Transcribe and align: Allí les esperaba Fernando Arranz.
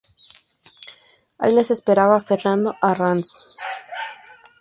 Allí 1.37 1.53
les 1.55 1.69
esperaba 1.69 2.19
Fernando 2.19 2.73
Arranz. 2.81 3.29